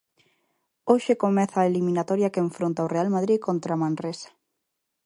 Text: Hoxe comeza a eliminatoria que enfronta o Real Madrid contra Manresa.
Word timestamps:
Hoxe 0.91 1.13
comeza 1.23 1.57
a 1.59 1.67
eliminatoria 1.71 2.31
que 2.33 2.43
enfronta 2.47 2.85
o 2.85 2.91
Real 2.95 3.09
Madrid 3.15 3.39
contra 3.47 3.79
Manresa. 3.83 4.29